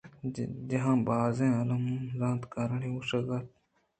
[0.69, 3.49] جہان ءِ بازیں عالم ءُ زانتکارانی گوٛشگ اِنت